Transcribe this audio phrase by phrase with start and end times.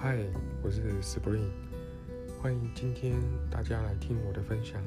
[0.00, 0.16] 嗨
[0.62, 1.50] 我是 spring
[2.40, 3.20] 欢迎今天
[3.50, 4.80] 大家来听我的分享。